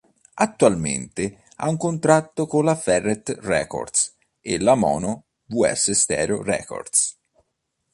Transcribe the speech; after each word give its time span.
Attualmente 0.41 1.43
ha 1.57 1.69
un 1.69 1.77
contratto 1.77 2.47
con 2.47 2.65
la 2.65 2.73
Ferret 2.75 3.37
Records 3.41 4.15
e 4.41 4.57
la 4.59 4.73
Mono 4.73 5.25
Vs 5.45 5.91
Stereo 5.91 6.41
Records. 6.41 7.19